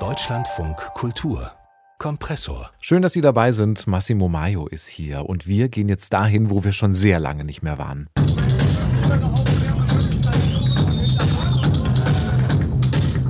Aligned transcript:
Deutschlandfunk 0.00 0.76
Kultur 0.94 1.52
Kompressor. 1.98 2.72
Schön, 2.80 3.02
dass 3.02 3.12
Sie 3.12 3.20
dabei 3.20 3.52
sind. 3.52 3.86
Massimo 3.86 4.28
Maio 4.28 4.66
ist 4.66 4.88
hier 4.88 5.26
und 5.26 5.46
wir 5.46 5.68
gehen 5.68 5.88
jetzt 5.88 6.12
dahin, 6.12 6.50
wo 6.50 6.64
wir 6.64 6.72
schon 6.72 6.92
sehr 6.92 7.20
lange 7.20 7.44
nicht 7.44 7.62
mehr 7.62 7.78
waren. 7.78 8.08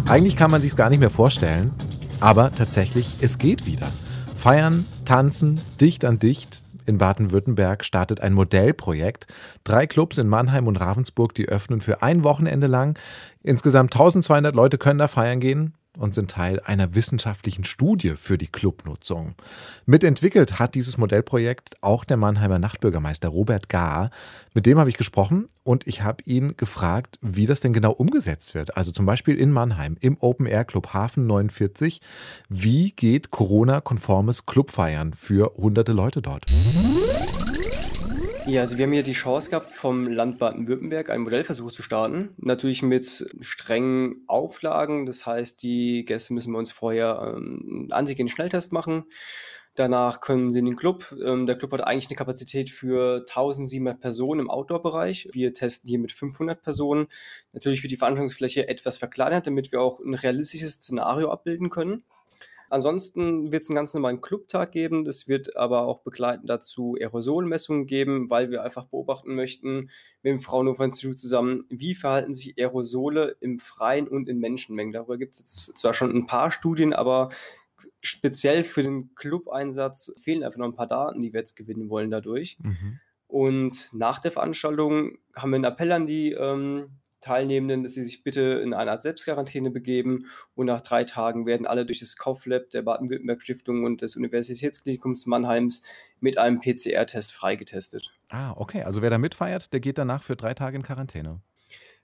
Eigentlich 0.08 0.34
kann 0.34 0.50
man 0.50 0.62
sich 0.62 0.74
gar 0.76 0.88
nicht 0.88 1.00
mehr 1.00 1.10
vorstellen, 1.10 1.70
aber 2.20 2.50
tatsächlich, 2.50 3.06
es 3.20 3.36
geht 3.36 3.66
wieder. 3.66 3.88
Feiern, 4.34 4.86
tanzen, 5.04 5.60
dicht 5.78 6.06
an 6.06 6.18
dicht. 6.18 6.63
In 6.86 6.98
Baden-Württemberg 6.98 7.84
startet 7.84 8.20
ein 8.20 8.32
Modellprojekt. 8.34 9.26
Drei 9.64 9.86
Clubs 9.86 10.18
in 10.18 10.28
Mannheim 10.28 10.66
und 10.66 10.76
Ravensburg, 10.76 11.34
die 11.34 11.48
öffnen 11.48 11.80
für 11.80 12.02
ein 12.02 12.24
Wochenende 12.24 12.66
lang. 12.66 12.98
Insgesamt 13.42 13.94
1200 13.94 14.54
Leute 14.54 14.78
können 14.78 14.98
da 14.98 15.08
feiern 15.08 15.40
gehen 15.40 15.74
und 15.98 16.14
sind 16.14 16.30
Teil 16.30 16.60
einer 16.60 16.94
wissenschaftlichen 16.94 17.64
Studie 17.64 18.14
für 18.16 18.38
die 18.38 18.46
Clubnutzung. 18.46 19.34
Mitentwickelt 19.86 20.58
hat 20.58 20.74
dieses 20.74 20.98
Modellprojekt 20.98 21.82
auch 21.82 22.04
der 22.04 22.16
Mannheimer 22.16 22.58
Nachtbürgermeister 22.58 23.28
Robert 23.28 23.68
Gahr. 23.68 24.10
Mit 24.54 24.66
dem 24.66 24.78
habe 24.78 24.90
ich 24.90 24.96
gesprochen 24.96 25.46
und 25.62 25.86
ich 25.86 26.02
habe 26.02 26.22
ihn 26.24 26.56
gefragt, 26.56 27.18
wie 27.20 27.46
das 27.46 27.60
denn 27.60 27.72
genau 27.72 27.92
umgesetzt 27.92 28.54
wird. 28.54 28.76
Also 28.76 28.92
zum 28.92 29.06
Beispiel 29.06 29.36
in 29.36 29.50
Mannheim 29.50 29.96
im 30.00 30.16
Open 30.20 30.46
Air 30.46 30.64
Club 30.64 30.92
Hafen 30.92 31.26
49. 31.26 32.00
Wie 32.48 32.92
geht 32.92 33.30
Corona-konformes 33.30 34.46
Clubfeiern 34.46 35.12
für 35.12 35.54
hunderte 35.56 35.92
Leute 35.92 36.22
dort? 36.22 36.44
Ja, 38.46 38.60
also 38.60 38.76
wir 38.76 38.84
haben 38.84 38.92
hier 38.92 39.02
die 39.02 39.12
Chance 39.12 39.48
gehabt, 39.48 39.70
vom 39.70 40.06
Land 40.06 40.38
Baden-Württemberg 40.38 41.08
einen 41.08 41.24
Modellversuch 41.24 41.72
zu 41.72 41.82
starten. 41.82 42.34
Natürlich 42.36 42.82
mit 42.82 43.26
strengen 43.40 44.22
Auflagen. 44.26 45.06
Das 45.06 45.24
heißt, 45.24 45.62
die 45.62 46.04
Gäste 46.04 46.34
müssen 46.34 46.52
bei 46.52 46.58
uns 46.58 46.70
vorher 46.70 47.34
ähm, 47.36 47.88
Antigen-Schnelltest 47.90 48.70
machen. 48.70 49.04
Danach 49.74 50.20
können 50.20 50.52
sie 50.52 50.58
in 50.58 50.66
den 50.66 50.76
Club. 50.76 51.16
Ähm, 51.24 51.46
der 51.46 51.56
Club 51.56 51.72
hat 51.72 51.80
eigentlich 51.86 52.08
eine 52.08 52.16
Kapazität 52.16 52.68
für 52.68 53.24
1700 53.26 53.98
Personen 53.98 54.42
im 54.42 54.50
Outdoor-Bereich. 54.50 55.30
Wir 55.32 55.54
testen 55.54 55.88
hier 55.88 55.98
mit 55.98 56.12
500 56.12 56.60
Personen. 56.60 57.06
Natürlich 57.54 57.82
wird 57.82 57.92
die 57.92 57.96
Veranstaltungsfläche 57.96 58.68
etwas 58.68 58.98
verkleinert, 58.98 59.46
damit 59.46 59.72
wir 59.72 59.80
auch 59.80 60.00
ein 60.00 60.12
realistisches 60.12 60.74
Szenario 60.74 61.30
abbilden 61.30 61.70
können. 61.70 62.04
Ansonsten 62.74 63.52
wird 63.52 63.62
es 63.62 63.70
einen 63.70 63.76
ganz 63.76 63.94
normalen 63.94 64.20
Clubtag 64.20 64.72
geben. 64.72 65.06
Es 65.06 65.28
wird 65.28 65.56
aber 65.56 65.82
auch 65.82 66.00
begleitend 66.00 66.50
dazu 66.50 66.96
Aerosolmessungen 66.98 67.86
geben, 67.86 68.30
weil 68.30 68.50
wir 68.50 68.64
einfach 68.64 68.86
beobachten 68.86 69.36
möchten 69.36 69.90
mit 70.22 70.32
dem 70.32 70.40
Fraunhofer 70.40 70.86
Institut 70.86 71.20
zusammen, 71.20 71.66
wie 71.68 71.94
verhalten 71.94 72.34
sich 72.34 72.58
Aerosole 72.58 73.36
im 73.38 73.60
Freien 73.60 74.08
und 74.08 74.28
in 74.28 74.40
Menschenmengen. 74.40 74.92
Darüber 74.92 75.18
gibt 75.18 75.34
es 75.34 75.38
jetzt 75.38 75.78
zwar 75.78 75.94
schon 75.94 76.12
ein 76.12 76.26
paar 76.26 76.50
Studien, 76.50 76.92
aber 76.92 77.28
speziell 78.00 78.64
für 78.64 78.82
den 78.82 79.14
Club-Einsatz 79.14 80.12
fehlen 80.20 80.42
einfach 80.42 80.58
noch 80.58 80.66
ein 80.66 80.74
paar 80.74 80.88
Daten, 80.88 81.22
die 81.22 81.32
wir 81.32 81.38
jetzt 81.38 81.54
gewinnen 81.54 81.90
wollen 81.90 82.10
dadurch. 82.10 82.58
Mhm. 82.60 82.98
Und 83.28 83.90
nach 83.92 84.18
der 84.18 84.32
Veranstaltung 84.32 85.18
haben 85.36 85.50
wir 85.50 85.56
einen 85.58 85.64
Appell 85.64 85.92
an 85.92 86.06
die 86.06 86.32
ähm, 86.32 86.90
Teilnehmenden, 87.24 87.82
dass 87.82 87.94
sie 87.94 88.04
sich 88.04 88.22
bitte 88.22 88.42
in 88.62 88.74
eine 88.74 88.90
Art 88.90 89.02
Selbstquarantäne 89.02 89.70
begeben 89.70 90.26
und 90.54 90.66
nach 90.66 90.82
drei 90.82 91.04
Tagen 91.04 91.46
werden 91.46 91.66
alle 91.66 91.86
durch 91.86 92.00
das 92.00 92.16
Kauflab 92.16 92.70
der 92.70 92.82
Baden-Württemberg 92.82 93.40
Stiftung 93.40 93.84
und 93.84 94.02
des 94.02 94.16
Universitätsklinikums 94.16 95.26
Mannheims 95.26 95.84
mit 96.20 96.38
einem 96.38 96.60
PCR-Test 96.60 97.32
freigetestet. 97.32 98.12
Ah, 98.28 98.52
okay. 98.56 98.82
Also 98.82 99.00
wer 99.00 99.10
da 99.10 99.18
mitfeiert, 99.18 99.72
der 99.72 99.80
geht 99.80 99.98
danach 99.98 100.22
für 100.22 100.36
drei 100.36 100.54
Tage 100.54 100.76
in 100.76 100.82
Quarantäne. 100.82 101.40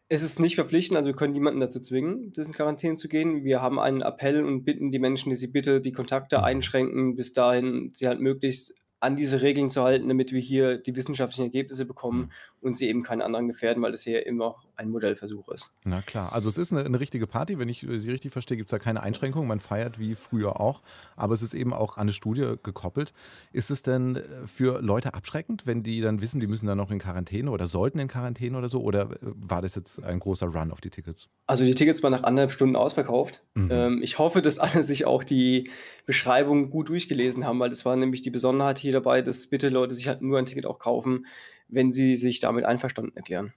Es 0.08 0.22
ist 0.22 0.41
nicht 0.41 0.56
verpflichtend, 0.56 0.96
also 0.96 1.08
wir 1.08 1.14
können 1.14 1.34
niemanden 1.34 1.60
dazu 1.60 1.80
zwingen, 1.80 2.32
das 2.32 2.46
in 2.46 2.52
Quarantäne 2.52 2.94
zu 2.94 3.06
gehen. 3.06 3.44
Wir 3.44 3.62
haben 3.62 3.78
einen 3.78 4.00
Appell 4.00 4.44
und 4.44 4.64
bitten 4.64 4.91
die 4.91 4.98
Menschen, 4.98 5.30
dass 5.30 5.38
sie 5.38 5.46
bitte 5.46 5.80
die 5.80 5.92
Kontakte 5.92 6.38
mhm. 6.38 6.44
einschränken, 6.44 7.14
bis 7.14 7.32
dahin 7.32 7.91
sie 7.92 8.08
halt 8.08 8.20
möglichst 8.20 8.74
an 9.00 9.16
diese 9.16 9.42
Regeln 9.42 9.70
zu 9.70 9.82
halten, 9.82 10.08
damit 10.08 10.32
wir 10.32 10.41
hier 10.41 10.76
die 10.76 10.94
wissenschaftlichen 10.94 11.44
Ergebnisse 11.44 11.86
bekommen 11.86 12.19
mhm. 12.19 12.30
und 12.60 12.76
sie 12.76 12.88
eben 12.88 13.02
keinen 13.02 13.22
anderen 13.22 13.48
gefährden, 13.48 13.82
weil 13.82 13.94
es 13.94 14.02
hier 14.02 14.26
immer 14.26 14.56
ein 14.76 14.91
Modellversuch 14.91 15.48
ist. 15.48 15.75
Na 15.84 16.02
klar, 16.02 16.32
also 16.32 16.48
es 16.48 16.58
ist 16.58 16.72
eine, 16.72 16.84
eine 16.84 17.00
richtige 17.00 17.26
Party, 17.26 17.58
wenn 17.58 17.69
ich 17.69 17.80
Sie 17.80 18.10
richtig 18.10 18.32
verstehe, 18.32 18.56
gibt 18.56 18.69
es 18.69 18.70
da 18.70 18.78
keine 18.78 19.02
Einschränkungen, 19.02 19.48
man 19.48 19.60
feiert 19.60 19.98
wie 19.98 20.14
früher 20.14 20.60
auch, 20.60 20.82
aber 21.16 21.34
es 21.34 21.42
ist 21.42 21.54
eben 21.54 21.72
auch 21.72 21.97
an 21.97 22.02
eine 22.02 22.12
Studie 22.12 22.54
gekoppelt. 22.62 23.12
Ist 23.52 23.70
es 23.70 23.82
denn 23.82 24.16
äh, 24.16 24.47
für 24.47 24.80
Leute 24.82 25.14
abschreckend, 25.14 25.66
wenn 25.66 25.82
die 25.82 26.00
dann 26.00 26.20
wissen, 26.20 26.41
die 26.41 26.46
müssen 26.46 26.66
dann 26.66 26.78
noch 26.78 26.91
in 26.91 26.98
Quarantäne 26.98 27.50
oder 27.50 27.66
sollten 27.66 27.98
in 27.98 28.08
Quarantäne 28.08 28.56
oder 28.58 28.69
so, 28.69 28.80
oder 28.80 29.10
äh, 29.10 29.16
war 29.20 29.62
das 29.62 29.75
jetzt 29.75 30.02
ein 30.02 30.19
großer 30.19 30.46
Run 30.46 30.70
auf 30.70 30.80
die 30.80 30.91
Tickets? 30.91 31.28
Also 31.46 31.64
die 31.64 31.75
Tickets 31.75 32.02
waren 32.02 32.12
nach 32.12 32.22
anderthalb 32.22 32.52
Stunden 32.52 32.76
ausverkauft. 32.76 33.42
Mhm. 33.54 33.69
Ähm, 33.70 34.02
ich 34.02 34.19
hoffe, 34.19 34.42
dass 34.42 34.58
alle 34.58 34.84
sich 34.84 35.06
auch 35.06 35.25
die 35.25 35.70
Beschreibung 36.06 36.70
gut 36.70 36.88
durchgelesen 36.88 37.46
haben, 37.46 37.58
weil 37.60 37.69
das 37.69 37.84
war 37.84 37.96
nämlich 37.96 38.22
die 38.22 38.30
Besonderheit 38.30 38.78
hier 38.78 38.89
hier 38.90 39.00
dabei, 39.00 39.22
dass 39.22 39.46
bitte 39.46 39.68
Leute 39.68 39.94
sich 39.94 40.08
halt 40.08 40.22
nur 40.22 40.38
ein 40.38 40.46
Ticket 40.46 40.66
auch 40.66 40.78
kaufen, 40.78 41.26
wenn 41.68 41.90
sie 41.90 42.16
sich 42.16 42.40
damit 42.40 42.64
einverstanden 42.64 43.16
erklären. 43.16 43.52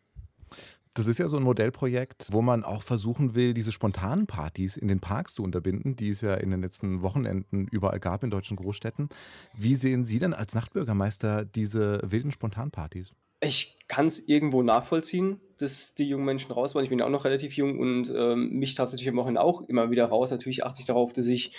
Das 0.96 1.08
ist 1.08 1.18
ja 1.18 1.28
so 1.28 1.38
ein 1.38 1.44
Modellprojekt, 1.44 2.28
wo 2.32 2.44
man 2.44 2.64
auch 2.64 2.84
versuchen 2.84 3.34
will, 3.34 3.56
diese 3.56 3.72
spontanen 3.72 4.28
Partys 4.28 4.78
in 4.78 4.88
den 4.88 5.00
Parks 5.00 5.34
zu 5.34 5.42
unterbinden, 5.42 5.96
die 5.96 6.10
es 6.10 6.22
ja 6.22 6.36
in 6.36 6.52
den 6.52 6.62
letzten 6.62 7.02
Wochenenden 7.02 7.68
überall 7.68 8.00
gab 8.00 8.24
in 8.24 8.30
deutschen 8.30 8.58
Großstädten. 8.58 9.10
Wie 9.56 9.76
sehen 9.76 10.06
Sie 10.06 10.20
denn 10.20 10.36
als 10.36 10.54
Nachtbürgermeister 10.54 11.46
diese 11.46 12.00
wilden 12.04 12.32
Spontanpartys? 12.32 13.12
Ich 13.44 13.78
kann 13.88 14.06
es 14.06 14.28
irgendwo 14.28 14.62
nachvollziehen, 14.62 15.42
dass 15.58 15.96
die 15.96 16.08
jungen 16.08 16.26
Menschen 16.26 16.52
raus 16.52 16.76
wollen. 16.76 16.84
Ich 16.84 16.92
bin 16.92 17.00
ja 17.00 17.06
auch 17.06 17.10
noch 17.10 17.26
relativ 17.26 17.58
jung 17.58 17.80
und 17.80 18.14
ähm, 18.16 18.52
mich 18.52 18.76
tatsächlich 18.76 19.10
am 19.10 19.16
Wochenende 19.16 19.42
auch 19.42 19.62
immer 19.62 19.90
wieder 19.90 20.06
raus. 20.06 20.30
Natürlich 20.30 20.64
achte 20.64 20.82
ich 20.82 20.86
darauf, 20.86 21.12
dass 21.12 21.26
ich 21.26 21.58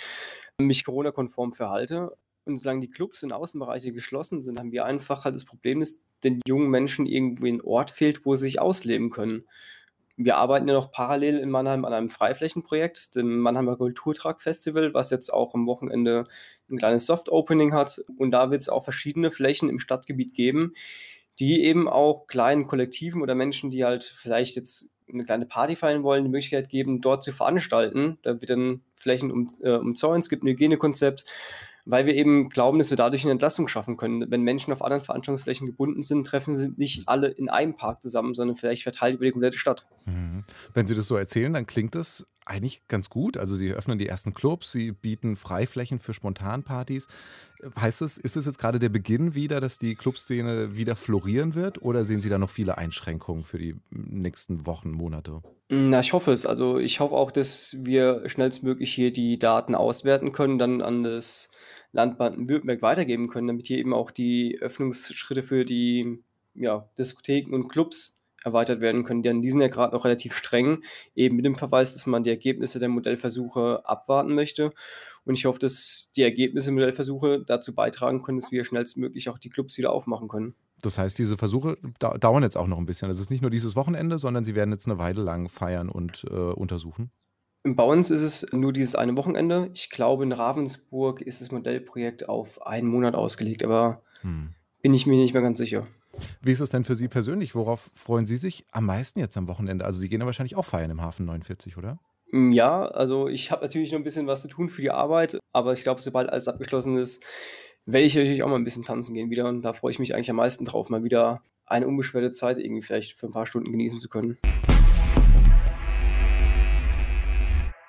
mich 0.57 0.85
Corona-konform 0.85 1.51
verhalte. 1.51 2.17
Und 2.45 2.57
solange 2.57 2.81
die 2.81 2.91
Clubs 2.91 3.23
und 3.23 3.33
Außenbereiche 3.33 3.91
geschlossen 3.91 4.41
sind, 4.41 4.59
haben 4.59 4.71
wir 4.71 4.85
einfach 4.85 5.25
halt 5.25 5.35
das 5.35 5.45
Problem, 5.45 5.79
dass 5.79 6.03
den 6.23 6.39
jungen 6.47 6.69
Menschen 6.69 7.05
irgendwie 7.05 7.51
ein 7.51 7.61
Ort 7.61 7.91
fehlt, 7.91 8.25
wo 8.25 8.35
sie 8.35 8.45
sich 8.45 8.59
ausleben 8.59 9.09
können. 9.09 9.45
Wir 10.17 10.37
arbeiten 10.37 10.67
ja 10.67 10.73
noch 10.73 10.91
parallel 10.91 11.39
in 11.39 11.49
Mannheim 11.49 11.83
an 11.83 11.93
einem 11.93 12.09
Freiflächenprojekt, 12.09 13.15
dem 13.15 13.39
Mannheimer 13.39 13.75
Kulturtrag 13.75 14.41
Festival, 14.41 14.93
was 14.93 15.09
jetzt 15.09 15.33
auch 15.33 15.53
am 15.53 15.67
Wochenende 15.67 16.25
ein 16.69 16.77
kleines 16.77 17.05
Soft-Opening 17.05 17.73
hat. 17.73 18.01
Und 18.17 18.31
da 18.31 18.49
wird 18.49 18.61
es 18.61 18.69
auch 18.69 18.83
verschiedene 18.83 19.29
Flächen 19.29 19.67
im 19.67 19.79
Stadtgebiet 19.79 20.33
geben, 20.33 20.73
die 21.39 21.63
eben 21.63 21.89
auch 21.89 22.27
kleinen 22.27 22.65
Kollektiven 22.65 23.21
oder 23.21 23.35
Menschen, 23.35 23.71
die 23.71 23.83
halt 23.83 24.03
vielleicht 24.05 24.55
jetzt 24.55 24.95
eine 25.11 25.25
kleine 25.25 25.45
Party 25.45 25.75
feiern 25.75 26.03
wollen, 26.03 26.23
die 26.23 26.29
Möglichkeit 26.29 26.69
geben, 26.69 27.01
dort 27.01 27.21
zu 27.21 27.33
veranstalten. 27.33 28.17
Da 28.21 28.39
wird 28.39 28.49
dann 28.49 28.81
Flächen 28.95 29.31
um, 29.31 29.49
äh, 29.61 29.71
umzäunt, 29.71 30.23
es 30.23 30.29
gibt 30.29 30.43
ein 30.43 30.47
Hygienekonzept 30.47 31.25
weil 31.85 32.05
wir 32.05 32.15
eben 32.15 32.49
glauben, 32.49 32.79
dass 32.79 32.89
wir 32.89 32.97
dadurch 32.97 33.23
eine 33.23 33.31
Entlastung 33.31 33.67
schaffen 33.67 33.95
können. 33.95 34.29
Wenn 34.29 34.41
Menschen 34.41 34.73
auf 34.73 34.81
anderen 34.81 35.03
Veranstaltungsflächen 35.03 35.67
gebunden 35.67 36.01
sind, 36.01 36.25
treffen 36.25 36.55
sie 36.55 36.69
nicht 36.75 37.07
alle 37.07 37.27
in 37.27 37.49
einem 37.49 37.75
Park 37.75 38.01
zusammen, 38.01 38.33
sondern 38.33 38.57
vielleicht 38.57 38.83
verteilt 38.83 39.15
über 39.15 39.25
die 39.25 39.31
komplette 39.31 39.57
Stadt. 39.57 39.85
Mhm. 40.05 40.43
Wenn 40.73 40.87
Sie 40.87 40.95
das 40.95 41.07
so 41.07 41.15
erzählen, 41.15 41.53
dann 41.53 41.67
klingt 41.67 41.95
das 41.95 42.25
eigentlich 42.45 42.87
ganz 42.87 43.09
gut. 43.09 43.37
Also 43.37 43.55
Sie 43.55 43.71
öffnen 43.71 43.97
die 43.97 44.07
ersten 44.07 44.33
Clubs, 44.33 44.71
Sie 44.71 44.91
bieten 44.91 45.35
Freiflächen 45.35 45.99
für 45.99 46.13
Spontanpartys. 46.13 47.07
Heißt 47.79 48.01
es, 48.01 48.17
ist 48.17 48.37
es 48.37 48.45
jetzt 48.45 48.59
gerade 48.59 48.79
der 48.79 48.89
Beginn 48.89 49.33
wieder, 49.33 49.59
dass 49.59 49.79
die 49.79 49.95
Clubszene 49.95 50.77
wieder 50.77 50.95
florieren 50.95 51.55
wird 51.55 51.81
oder 51.81 52.05
sehen 52.05 52.21
Sie 52.21 52.29
da 52.29 52.37
noch 52.37 52.49
viele 52.49 52.77
Einschränkungen 52.77 53.43
für 53.43 53.57
die 53.57 53.75
nächsten 53.89 54.65
Wochen, 54.65 54.91
Monate? 54.91 55.41
Na, 55.69 55.99
ich 55.99 56.13
hoffe 56.13 56.31
es. 56.31 56.45
Also 56.45 56.77
ich 56.77 56.99
hoffe 56.99 57.15
auch, 57.15 57.31
dass 57.31 57.77
wir 57.83 58.27
schnellstmöglich 58.29 58.93
hier 58.93 59.11
die 59.11 59.39
Daten 59.39 59.73
auswerten 59.73 60.31
können, 60.31 60.59
dann 60.59 60.81
an 60.81 61.03
das 61.03 61.49
Land 61.91 62.17
Baden-Württemberg 62.17 62.81
weitergeben 62.81 63.29
können, 63.29 63.47
damit 63.47 63.67
hier 63.67 63.79
eben 63.79 63.93
auch 63.93 64.11
die 64.11 64.59
Öffnungsschritte 64.61 65.43
für 65.43 65.65
die 65.65 66.23
ja, 66.53 66.83
Diskotheken 66.97 67.53
und 67.53 67.69
Clubs 67.69 68.19
erweitert 68.45 68.79
werden 68.79 69.03
können. 69.03 69.23
Denn 69.23 69.41
die 69.41 69.49
sind 69.49 69.59
ja 69.59 69.67
gerade 69.67 69.93
noch 69.93 70.05
relativ 70.05 70.35
streng, 70.35 70.83
eben 71.15 71.35
mit 71.35 71.45
dem 71.45 71.55
Verweis, 71.55 71.93
dass 71.93 72.05
man 72.05 72.23
die 72.23 72.29
Ergebnisse 72.29 72.79
der 72.79 72.89
Modellversuche 72.89 73.81
abwarten 73.83 74.33
möchte. 74.33 74.71
Und 75.25 75.33
ich 75.33 75.45
hoffe, 75.45 75.59
dass 75.59 76.11
die 76.15 76.21
Ergebnisse 76.21 76.67
der 76.67 76.75
Modellversuche 76.75 77.43
dazu 77.43 77.73
beitragen 77.73 78.21
können, 78.21 78.39
dass 78.39 78.51
wir 78.51 78.63
schnellstmöglich 78.63 79.27
auch 79.29 79.39
die 79.39 79.49
Clubs 79.49 79.77
wieder 79.77 79.91
aufmachen 79.91 80.27
können. 80.27 80.53
Das 80.81 80.97
heißt, 80.97 81.17
diese 81.17 81.35
Versuche 81.35 81.77
dauern 81.99 82.43
jetzt 82.43 82.57
auch 82.57 82.67
noch 82.67 82.77
ein 82.77 82.85
bisschen. 82.85 83.09
Es 83.09 83.19
ist 83.19 83.31
nicht 83.31 83.41
nur 83.41 83.49
dieses 83.49 83.75
Wochenende, 83.75 84.19
sondern 84.19 84.45
sie 84.45 84.53
werden 84.53 84.71
jetzt 84.71 84.85
eine 84.85 84.99
Weile 84.99 85.23
lang 85.23 85.49
feiern 85.49 85.89
und 85.89 86.25
äh, 86.29 86.33
untersuchen. 86.33 87.09
Bei 87.63 87.83
uns 87.83 88.11
ist 88.11 88.21
es 88.21 88.53
nur 88.53 88.71
dieses 88.73 88.93
eine 88.93 89.17
Wochenende. 89.17 89.71
Ich 89.73 89.89
glaube, 89.89 90.23
in 90.23 90.31
Ravensburg 90.31 91.21
ist 91.21 91.41
das 91.41 91.51
Modellprojekt 91.51 92.29
auf 92.29 92.67
einen 92.67 92.87
Monat 92.87 93.15
ausgelegt, 93.15 93.63
aber 93.63 94.03
hm. 94.21 94.49
bin 94.83 94.93
ich 94.93 95.07
mir 95.07 95.17
nicht 95.17 95.33
mehr 95.33 95.41
ganz 95.41 95.57
sicher. 95.57 95.87
Wie 96.41 96.51
ist 96.51 96.59
es 96.59 96.69
denn 96.69 96.83
für 96.83 96.95
Sie 96.95 97.07
persönlich? 97.07 97.55
Worauf 97.55 97.91
freuen 97.93 98.25
Sie 98.25 98.37
sich 98.37 98.65
am 98.71 98.85
meisten 98.85 99.19
jetzt 99.19 99.37
am 99.37 99.47
Wochenende? 99.47 99.85
Also 99.85 99.99
Sie 99.99 100.09
gehen 100.09 100.21
ja 100.21 100.25
wahrscheinlich 100.25 100.55
auch 100.55 100.65
feiern 100.65 100.91
im 100.91 101.01
Hafen 101.01 101.25
49, 101.25 101.77
oder? 101.77 101.99
Hm, 102.31 102.51
ja, 102.51 102.85
also 102.85 103.27
ich 103.27 103.51
habe 103.51 103.63
natürlich 103.63 103.91
noch 103.91 103.99
ein 103.99 104.03
bisschen 104.03 104.27
was 104.27 104.41
zu 104.41 104.47
tun 104.47 104.69
für 104.69 104.81
die 104.81 104.91
Arbeit, 104.91 105.39
aber 105.53 105.73
ich 105.73 105.83
glaube, 105.83 106.01
sobald 106.01 106.29
alles 106.29 106.47
abgeschlossen 106.47 106.97
ist, 106.97 107.25
werde 107.85 108.05
ich 108.05 108.15
natürlich 108.15 108.43
auch 108.43 108.49
mal 108.49 108.55
ein 108.55 108.63
bisschen 108.63 108.83
tanzen 108.83 109.13
gehen 109.13 109.29
wieder 109.29 109.47
und 109.47 109.61
da 109.61 109.73
freue 109.73 109.91
ich 109.91 109.99
mich 109.99 110.15
eigentlich 110.15 110.29
am 110.29 110.37
meisten 110.37 110.65
drauf, 110.65 110.89
mal 110.89 111.03
wieder 111.03 111.43
eine 111.65 111.87
unbeschwerte 111.87 112.31
Zeit 112.31 112.57
irgendwie 112.57 112.81
vielleicht 112.81 113.17
für 113.17 113.27
ein 113.27 113.31
paar 113.31 113.45
Stunden 113.45 113.71
genießen 113.71 113.99
zu 113.99 114.09
können. 114.09 114.37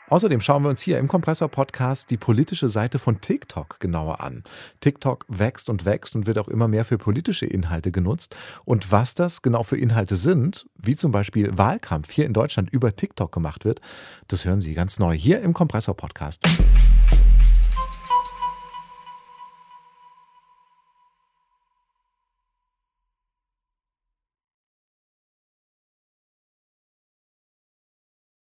Außerdem 0.09 0.41
schauen 0.41 0.63
wir 0.63 0.69
uns 0.69 0.81
hier 0.81 0.99
im 0.99 1.09
Kompressor-Podcast 1.09 2.11
die 2.11 2.17
politische 2.17 2.69
Seite 2.69 3.01
von 3.01 3.21
TikTok 3.21 3.81
genauer 3.81 4.21
an. 4.21 4.45
TikTok 4.81 5.25
wächst 5.29 5.69
und 5.69 5.85
wächst 5.85 6.15
und 6.15 6.27
wird 6.27 6.39
auch 6.39 6.47
immer 6.47 6.69
mehr 6.69 6.85
für 6.85 6.97
politische 6.97 7.47
Inhalte 7.47 7.91
genutzt. 7.91 8.37
Und 8.65 8.93
was 8.93 9.15
das 9.15 9.43
genau 9.43 9.65
für 9.65 9.77
Inhalte 9.77 10.15
sind, 10.15 10.67
wie 10.77 10.95
zum 10.95 11.11
Beispiel 11.11 11.59
Wahlkampf 11.59 12.11
hier 12.13 12.27
in 12.27 12.33
Deutschland 12.33 12.71
über 12.71 12.95
TikTok 12.95 13.33
gemacht 13.33 13.65
wird, 13.65 13.81
das 14.29 14.45
hören 14.45 14.61
Sie 14.61 14.75
ganz 14.75 15.01
neu 15.01 15.17
hier 15.17 15.41
im 15.41 15.53
Kompressor-Podcast. 15.53 16.41